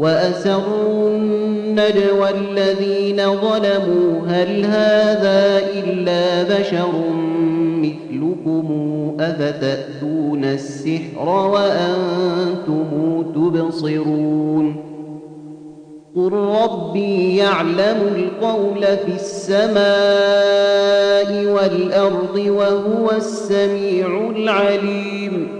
وأسروا 0.00 1.08
النجوى 1.08 2.30
الذين 2.30 3.16
ظلموا. 3.16 4.20
هل 4.28 4.64
هذا 4.64 5.58
إلا 5.74 6.42
بشر 6.42 6.88
مثلكم؟ 7.76 8.66
أفتأتون 9.20 10.44
السحر 10.44 11.28
وأنتم 11.28 13.22
تبصرون. 13.34 14.76
قل 16.16 16.32
ربي 16.32 17.36
يعلم 17.36 18.00
القول 18.16 18.82
في 18.82 19.14
السماء 19.14 19.70
والأرض 21.44 22.36
وهو 22.36 23.10
السميع 23.16 24.30
العليم. 24.36 25.59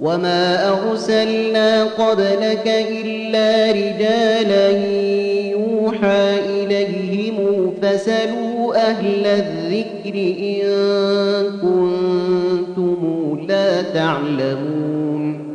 وما 0.00 0.68
أرسلنا 0.68 1.84
قبلك 1.84 2.66
إلا 2.66 3.72
رجالا 3.72 4.70
يوحى 5.50 6.38
إليهم 6.38 7.74
فسلوا 7.82 8.76
أهل 8.76 9.26
الذكر 9.26 10.14
إن 10.40 10.64
كنتم 11.62 13.38
لا 13.48 13.82
تعلمون 13.82 15.48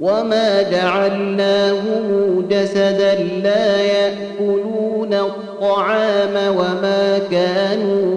وما 0.00 0.62
جعلناهم 0.62 2.44
جسدا 2.50 3.14
لا 3.42 3.80
يأكلون 3.80 5.14
الطعام 5.14 6.56
وما 6.56 7.18
كانوا 7.30 8.16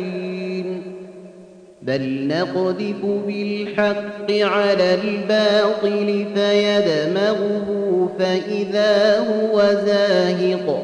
بل 1.81 2.27
نقذف 2.27 3.05
بالحق 3.27 4.31
على 4.31 4.93
الباطل 4.93 6.25
فيدمغه 6.35 8.09
فإذا 8.19 9.19
هو 9.19 9.61
زاهق 9.85 10.83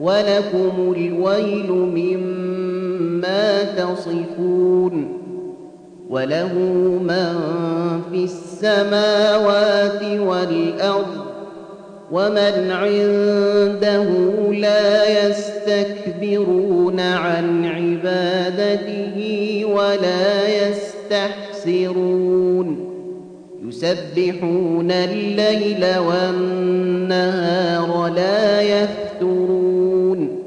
ولكم 0.00 0.94
الويل 0.96 1.72
مما 1.72 3.62
تصفون 3.62 5.18
وله 6.10 6.54
من 7.02 7.34
في 8.10 8.24
السماوات 8.24 10.02
والأرض 10.02 11.31
ومن 12.12 12.70
عنده 12.70 14.04
لا 14.52 15.26
يستكبرون 15.26 17.00
عن 17.00 17.64
عبادته 17.64 19.16
ولا 19.74 20.48
يستحسرون. 21.62 22.88
يسبحون 23.68 24.90
الليل 24.90 25.84
والنهار 25.98 27.90
لا 28.14 28.62
يفترون. 28.62 30.38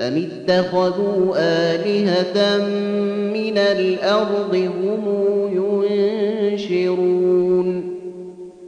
أم 0.00 0.26
اتخذوا 0.48 1.34
آلهة 1.36 2.58
من 3.32 3.58
الأرض 3.58 4.54
هم 4.54 5.04
ينشرون؟ 6.52 7.75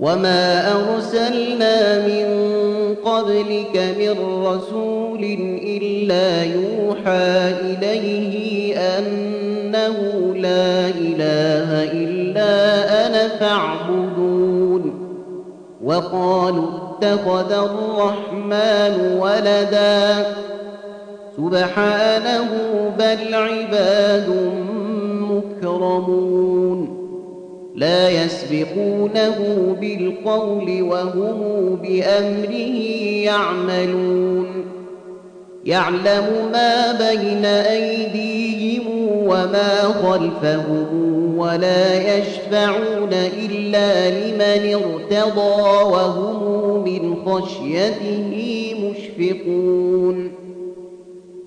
وما 0.00 0.72
أرسلنا 0.72 2.06
من 2.06 2.26
قبلك 3.04 3.94
من 3.98 4.44
رسول 4.44 5.24
إلا 5.62 6.44
يوحى 6.44 7.52
إليه 7.60 8.76
أنه 8.78 9.96
لا 10.36 10.88
إله 10.88 11.92
إلا 11.92 13.06
أنا 13.06 13.28
فاعبدون 13.28 15.06
وقالوا 15.84 16.68
اتخذ 16.76 17.52
الرحمن 17.52 19.18
ولدا 19.20 20.26
سبحانه 21.36 22.48
بل 22.98 23.34
عباد 23.34 24.28
مكرمون 25.30 26.95
لا 27.76 28.24
يسبقونه 28.24 29.36
بالقول 29.80 30.82
وهم 30.82 31.76
بأمره 31.82 32.78
يعملون. 33.24 34.46
يعلم 35.64 36.50
ما 36.52 36.92
بين 36.92 37.44
أيديهم 37.44 38.86
وما 39.26 39.82
خلفهم 39.82 40.88
ولا 41.38 42.18
يشفعون 42.18 43.12
إلا 43.12 44.10
لمن 44.10 44.74
ارتضى 44.74 45.84
وهم 45.84 46.84
من 46.84 47.16
خشيته 47.26 48.74
مشفقون. 48.82 50.32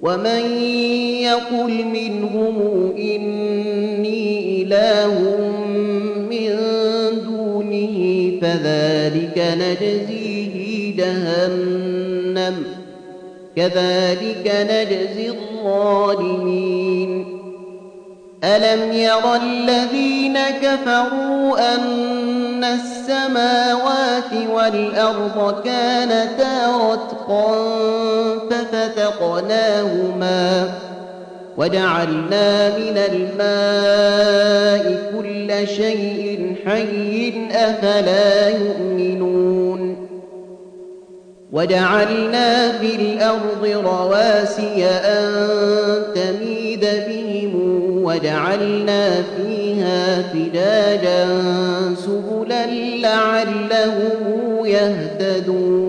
ومن 0.01 0.61
يقل 1.21 1.85
منهم 1.85 2.55
إني 2.97 4.61
إله 4.61 5.58
فذلك 8.63 9.37
نجزيه 9.37 10.95
جهنم. 10.97 12.63
كذلك 13.55 14.67
نجزي 14.71 15.29
الظالمين. 15.29 17.39
ألم 18.43 18.93
ير 18.93 19.35
الذين 19.35 20.37
كفروا 20.61 21.75
أن 21.75 22.63
السماوات 22.63 24.33
والأرض 24.53 25.63
كانتا 25.63 26.67
رتقا 26.91 27.55
ففتقناهما 28.49 30.39
وجعلنا 31.59 32.77
من 32.77 32.97
الماء 33.11 34.83
كل 35.11 35.67
شيء 35.67 36.55
حي 36.65 37.33
أفلا 37.51 38.49
يؤمنون 38.49 40.07
وجعلنا 41.51 42.71
في 42.71 42.95
الأرض 42.95 43.65
رواسي 43.85 44.85
أن 44.85 45.33
تميد 46.15 46.85
بهم 47.07 47.53
وجعلنا 48.03 49.23
فيها 49.37 50.21
فجاجا 50.21 51.27
سبلا 52.05 52.65
لعلهم 53.01 54.65
يهتدون 54.65 55.88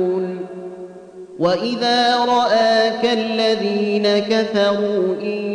وإذا 1.41 2.17
رآك 2.17 3.05
الذين 3.05 4.07
كفروا 4.19 5.15
إن 5.21 5.53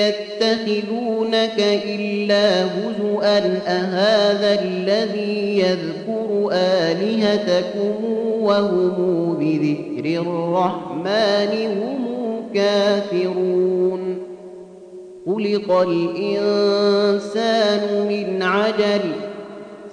يتخذونك 0.00 1.58
إلا 1.84 2.64
هزؤا 2.64 3.38
أهذا 3.66 4.62
الذي 4.62 5.58
يذكر 5.58 6.48
آلهتكم 6.52 7.94
وهم 8.40 9.36
بذكر 9.40 10.20
الرحمن 10.20 11.52
هم 11.80 12.00
كافرون 12.54 14.18
خلق 15.26 15.72
الإنسان 15.88 17.40
من 18.08 18.42
عجل 18.42 19.29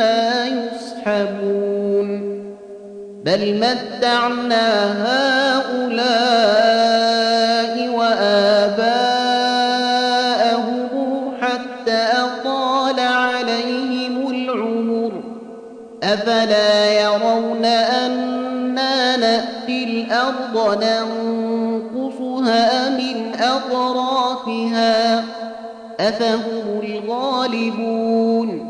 منا 0.00 0.46
يصحبون 0.46 2.08
بل 3.24 3.54
متعنا 3.54 4.66
هؤلاء 5.60 7.88
وآباءهم 7.88 9.32
حتى 11.40 12.00
أطال 12.12 13.00
عليهم 13.00 14.30
العمر. 14.30 15.12
أفلا 16.02 17.02
يرون 17.02 17.64
أنا 17.64 19.16
نأتي 19.16 19.84
الأرض 19.84 20.84
ننقصها 20.84 22.88
من 22.88 23.32
أطرافها؟ 23.40 25.24
أفهم 26.00 26.80
الغالبون 26.82 28.69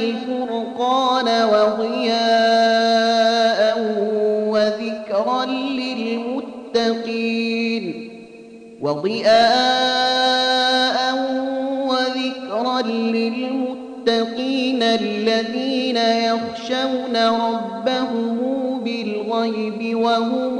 الفرقان 0.00 1.28
وضياء 1.52 2.98
وذكرا 4.48 5.44
للمتقين 6.74 7.84
وضياء 8.82 9.38
وذكرا 11.88 12.82
للمتقين 12.82 14.82
الذين 14.82 15.96
يخشون 15.96 17.16
ربهم 17.16 18.38
بالغيب 18.84 19.98
وهم 19.98 20.54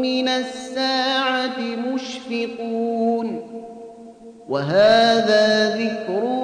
من 0.00 0.28
الساعة 0.28 1.58
مشفقون 1.94 3.40
وهذا 4.48 5.76
ذكر 5.76 6.43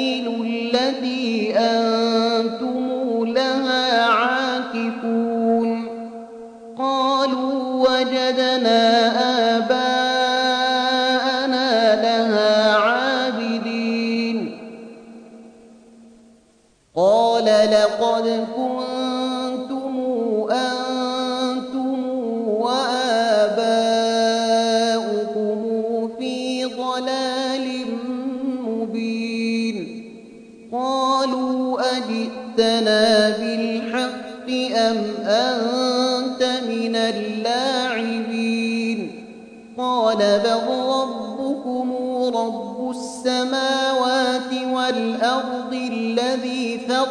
قال 16.95 17.45
لقد 17.45 18.47
كنتم 18.55 19.01
أنتم 20.51 21.00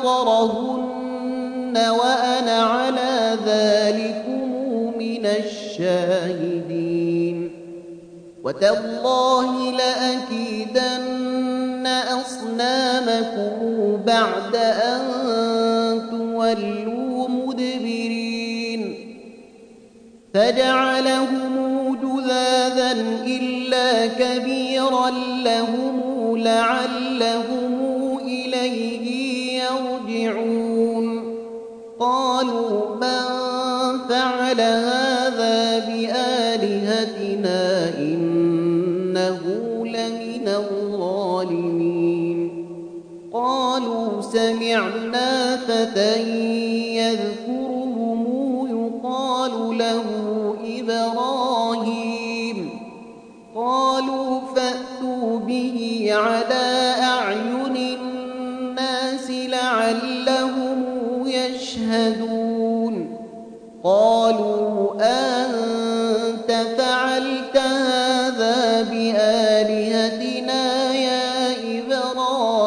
فطرهن 0.02 1.76
وأنا 1.76 2.62
على 2.62 3.36
ذلكم 3.46 4.52
من 4.98 5.26
الشاهدين. 5.26 6.80
وتالله 8.44 9.70
لأكيدن 9.70 11.20
أصنامكم 12.20 13.52
بعد 14.06 14.56
أن 14.56 15.00
تولوا 16.10 17.28
مدبرين. 17.28 18.82
فجعلهم 20.34 21.50
جذاذا 22.02 22.92
إلا 23.26 24.06
كبيرا 24.06 25.10
لهم 25.44 26.00
لعلهم 26.36 27.79
فعل 34.50 34.99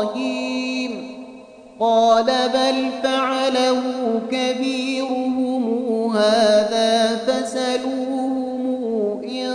إبراهيم 0.03 1.13
قال 1.79 2.25
بل 2.25 2.91
فعله 3.03 3.81
كبيرهم 4.31 5.63
هذا 6.17 7.15
فسلوهم 7.15 8.33
إن 9.23 9.51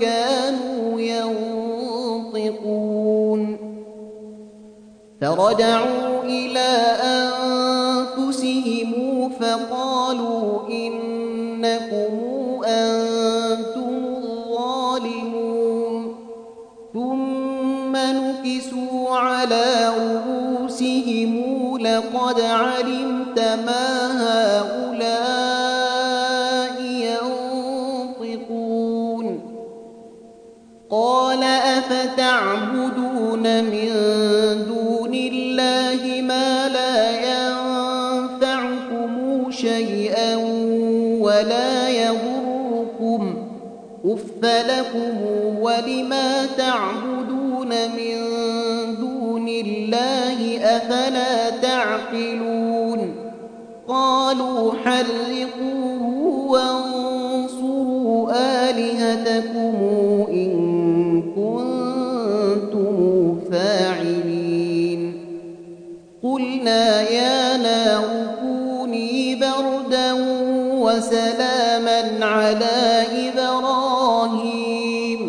كانوا 0.00 1.00
ينطقون 2.32 2.62
فرجعوا 5.20 6.22
إلى 6.22 6.68
أنفسهم 7.02 7.41
من 33.62 33.88
دون 34.68 35.14
الله 35.14 36.22
ما 36.22 36.68
لا 36.68 37.10
ينفعكم 37.32 39.12
شيئا 39.50 40.36
ولا 41.20 41.88
يضركم 41.88 43.36
أف 44.04 44.44
لكم 44.44 45.26
ولما 45.60 46.46
تعبدون 46.58 47.68
من 47.68 48.16
دون 49.00 49.48
الله 49.48 50.58
أفلا 50.62 51.50
تعقلون 51.50 53.14
قالوا 53.88 54.72
حرقوه 54.84 55.81
وسلاما 71.02 72.26
على 72.26 73.06
إبراهيم 73.28 75.22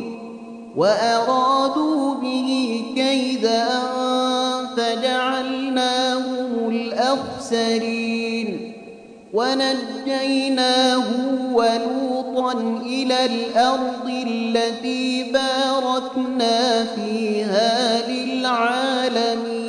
وأرادوا 0.78 2.16
به 2.16 2.82
كيدا 2.96 3.66
فجعلناهم 4.78 6.70
الأخسرين 6.70 8.74
ونجيناه 9.34 11.04
ولوطا 11.54 12.52
إلى 12.86 13.26
الأرض 13.26 14.10
التي 14.28 15.24
باركنا 15.24 16.86
فيها 16.86 18.02
للعالمين 18.10 19.64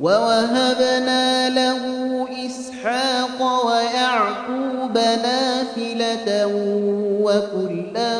ووهبنا 0.00 1.48
له 1.48 1.99
نافلة 5.16 6.46
وكلا 7.22 8.16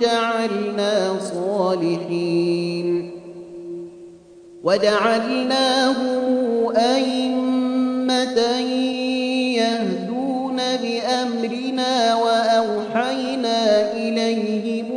جعلنا 0.00 0.94
صالحين. 1.34 3.10
وجعلناهم 4.64 6.22
أئمة 6.76 8.38
يهدون 9.56 10.56
بأمرنا 10.56 12.14
وأوحينا 12.14 13.92
إليهم 13.92 14.88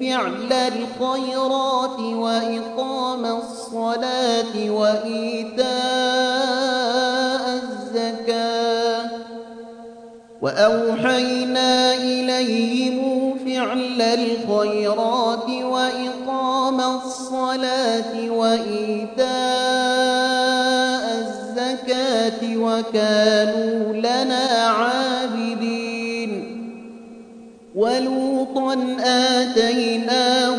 فعل 0.00 0.52
الخيرات 0.52 1.98
وإقام 2.00 3.26
الصلاة 3.26 4.70
وإيتاء 4.70 6.31
وأوحينا 10.42 11.94
إليهم 11.94 13.34
فعل 13.46 14.02
الخيرات 14.02 15.48
وإقام 15.48 16.80
الصلاة 16.80 18.30
وإيتاء 18.30 19.26
الزكاة 21.18 22.56
وكانوا 22.56 23.92
لنا 23.92 24.46
عابدين. 24.66 25.82
ولوطا 27.74 28.96
آتيناه 29.04 30.58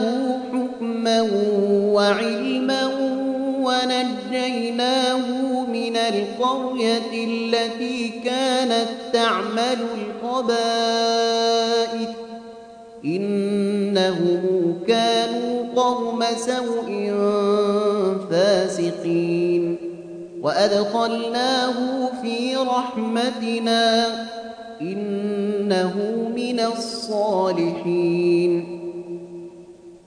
حكما 0.53 1.21
وعلما 1.93 2.89
ونجيناه 3.61 5.32
القرية 6.43 7.25
التي 7.25 8.09
كانت 8.25 8.87
تعمل 9.13 9.77
الخبائث 10.23 12.09
إنهم 13.05 14.75
كانوا 14.87 15.65
قوم 15.75 16.23
سوء 16.35 17.11
فاسقين. 18.31 19.77
وأدخلناه 20.41 22.09
في 22.21 22.55
رحمتنا. 22.55 24.05
إنه 24.81 25.93
من 26.35 26.59
الصالحين. 26.59 28.53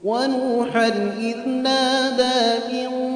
ونوحا 0.04 0.88
إذ 1.20 1.48
نادى 1.48 2.60
من 2.72 3.15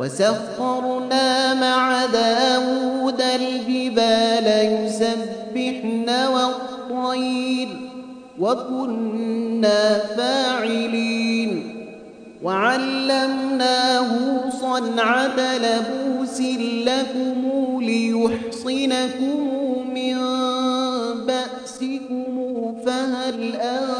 وسخرنا 0.00 1.54
مع 1.54 2.06
داود 2.06 3.20
الجبال 3.20 4.46
يسبحن 4.72 6.10
والطير 6.34 7.68
وكنا 8.40 9.98
فاعلين 9.98 11.76
وعلمناه 12.42 14.08
صنعة 14.60 15.56
لبوس 15.56 16.40
لكم 16.86 17.42
ليحصنكم 17.82 19.38
من 19.94 20.16
بأسكم 21.26 22.74
فهل 22.86 23.54
أنتم 23.54 23.99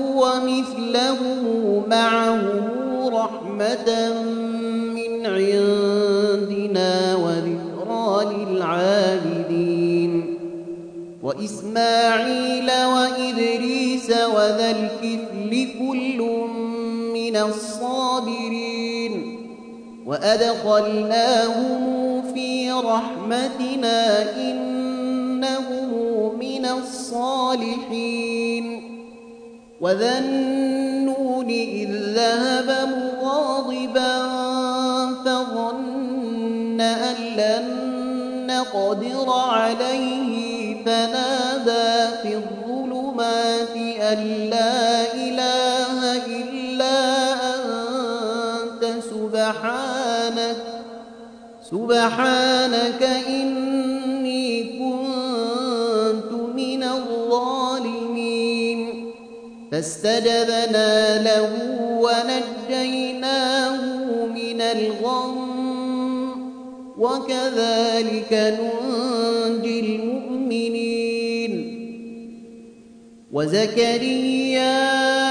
ومثلهم 0.21 1.83
معهم 1.89 2.71
رحمة 3.07 4.13
من 4.93 5.25
عندنا 5.25 7.15
وذكرى 7.15 8.35
للعابدين. 8.35 10.13
وإسماعيل 11.23 12.71
وإدريس 12.71 14.09
وذا 14.09 14.69
الكفل 14.71 15.67
كل 15.79 16.19
من 17.13 17.35
الصابرين. 17.35 19.13
وأدخلناهم 20.05 21.81
في 22.33 22.71
رحمتنا 22.71 24.21
إنهم 24.37 25.89
من 26.39 26.65
الصالحين. 26.65 28.11
وذا 29.81 30.17
النون 30.19 31.49
إذ 31.49 31.89
ذهب 32.15 32.89
مغاضبا 32.89 34.17
فظن 35.25 36.81
أن 36.81 37.15
لن 37.37 37.91
نقدر 38.47 39.29
عليه 39.29 40.75
فنادى 40.85 42.17
في 42.21 42.35
الظلمات 42.35 43.75
أن 44.01 44.49
لا 44.49 45.13
إله 45.13 46.25
إلا 46.25 47.33
أنت 48.63 48.85
سبحانك 49.03 50.57
سبحانك 51.71 53.03
إني 53.27 53.60
فاستجبنا 59.81 61.23
له 61.23 61.49
ونجيناه 62.01 63.81
من 64.25 64.61
الغم. 64.61 65.37
وكذلك 66.97 68.59
ننجي 68.59 69.79
المؤمنين. 69.79 71.53
وزكريا 73.31 75.30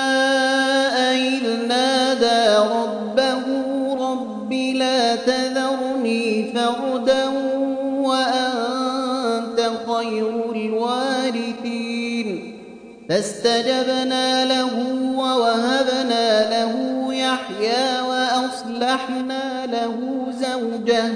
فاستجبنا 13.10 14.44
له 14.44 14.74
ووهبنا 15.16 16.50
له 16.50 16.74
يحيى 17.14 18.00
وأصلحنا 18.08 19.66
له 19.66 20.26
زوجه 20.40 21.12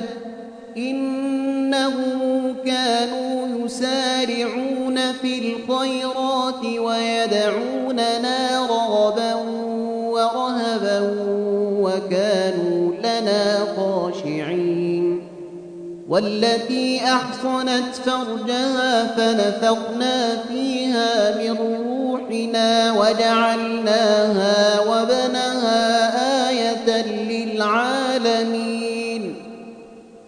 إنهم 0.76 2.56
كانوا 2.66 3.64
يسارعون 3.64 5.12
في 5.12 5.38
الخيرات 5.38 6.64
ويدعوننا 6.64 7.73
والتي 16.08 17.00
أحصنت 17.04 17.94
فرجها 18.04 19.06
فنفقنا 19.16 20.36
فيها 20.48 21.38
من 21.38 21.56
روحنا 21.58 22.92
وجعلناها 22.92 24.80
وبنها 24.80 26.10
آية 26.50 27.02
للعالمين. 27.30 28.84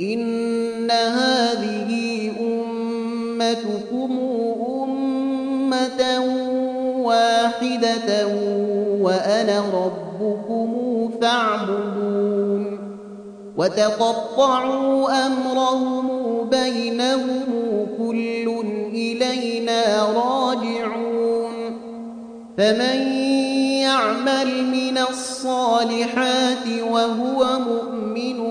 إن 0.00 0.90
هذه 0.90 2.32
أمتكم 2.40 4.18
أمة 4.84 6.20
واحدة 6.96 8.26
وأنا 9.00 9.60
ربكم 9.60 10.06
وتقطعوا 13.57 15.27
أمرهم 15.27 16.09
بينهم 16.51 17.47
كل 17.99 18.64
إلينا 18.92 20.03
راجعون 20.05 21.53
فمن 22.59 23.12
يعمل 23.81 24.64
من 24.64 24.99
الصالحات 25.11 26.66
وهو 26.90 27.59
مؤمن 27.59 28.47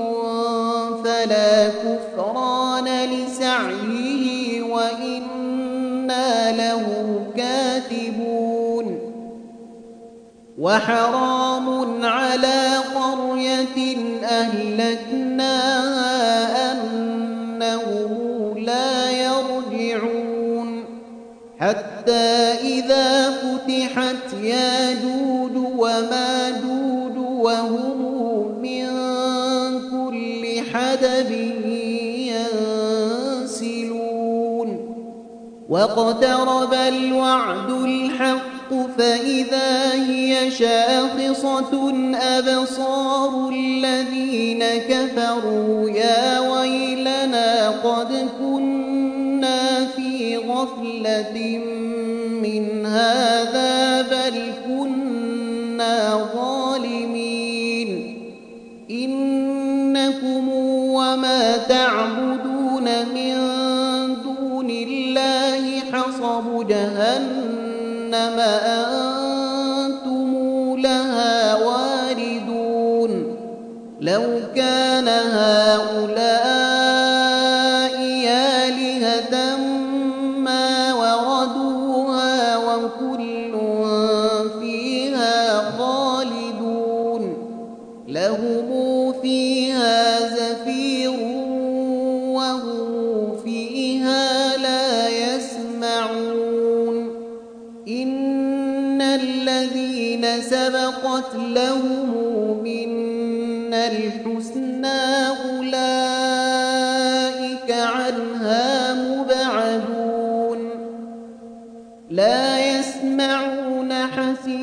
فلا 1.04 1.70
كفران 1.70 2.86
لسعيه 3.10 4.62
وإنا 4.64 6.52
له 6.52 6.86
كاتبون 7.38 8.05
وحرام 10.66 11.68
على 12.06 12.78
قرية 12.96 13.98
أهلكناها 14.24 15.62
أنهم 16.72 18.12
لا 18.58 19.12
يرجعون. 19.12 20.84
حتى 21.60 22.28
إذا 22.62 23.32
فتحت 23.32 24.34
ياجوج 24.44 25.56
وماجوج 25.56 27.18
وهم 27.18 28.00
من 28.62 28.88
كل 29.92 30.44
حدب 30.74 31.32
ينسلون. 33.46 34.70
واقترب 35.70 36.74
الوعد 36.74 37.70
الحق 37.70 38.45
فإذا 38.98 39.94
هي 39.94 40.52
شاخصة 40.52 41.94
أبصار 42.16 43.50
الذين 43.50 44.64
كفروا 44.64 45.90
يا 45.90 46.40
ويلنا 46.40 47.70
قد 47.70 48.28
كنا 48.40 49.86
في 49.86 50.38
غفلة 50.38 51.62
من 52.42 52.86
هذا 52.86 54.02
بل 54.02 54.54
كنا 54.68 56.30
ظالمين. 56.36 58.22
إنكم 58.92 60.50
وما 60.94 61.58
تعبدون 61.58 62.84
من 63.16 63.36
دون 64.24 64.70
الله 64.70 65.80
حصب 65.80 66.68
جهنم. 66.68 67.55
أنتم 68.16 69.05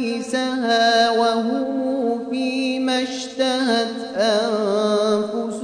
تأسيسها 0.03 1.11
وهم 1.11 2.31
فيما 2.31 3.03
اشتهت 3.03 3.89
أنفسهم 4.17 5.63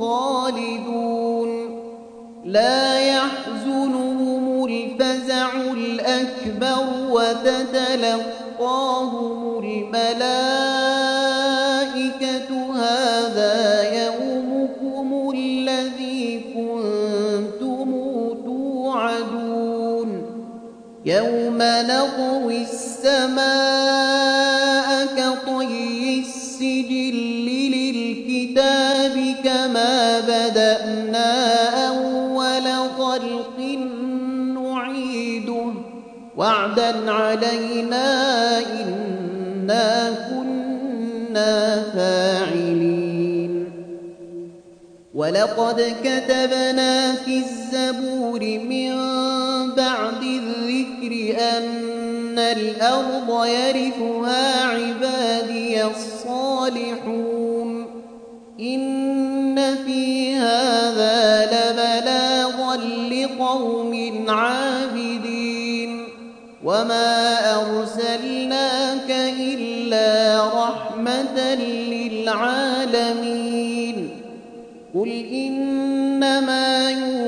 خالدون. 0.00 1.50
لا 2.44 3.00
يحزنهم 3.00 4.64
الفزع 4.64 5.48
الأكبر 5.72 6.86
وتتلقاهم 7.10 8.28
الملائكة 9.58 10.49
وعدا 36.90 37.12
علينا 37.12 38.58
إنا 38.58 40.10
كنا 40.30 41.82
فاعلين. 41.94 43.64
ولقد 45.14 45.94
كتبنا 46.04 47.14
في 47.14 47.36
الزبور 47.36 48.40
من 48.40 48.90
بعد 49.76 50.22
الذكر 50.22 51.36
أن 51.56 52.38
الأرض 52.38 53.46
يرثها 53.46 54.64
عبادي 54.64 55.84
الصالحون. 55.84 57.86
إن 58.60 59.09
وما 66.80 67.38
أرسلناك 67.60 69.10
إلا 69.40 70.44
رحمة 70.54 71.54
للعالمين 72.44 74.08
قل 74.94 75.08
إنما 75.32 76.90
يوحى 76.90 77.19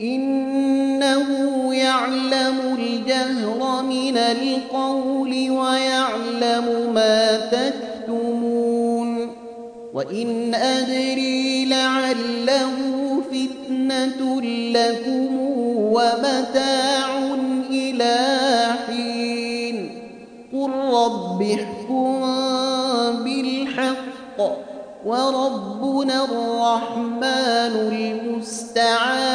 إنه 0.01 1.27
يعلم 1.73 2.77
الجهر 2.79 3.83
من 3.83 4.17
القول 4.17 5.31
ويعلم 5.51 6.91
ما 6.93 7.37
تكتمون 7.37 9.31
وإن 9.93 10.55
أدري 10.55 11.26
وربنا 28.77 28.93
الرحمن 28.93 29.17
المستعان 29.17 29.17
على 29.17 29.26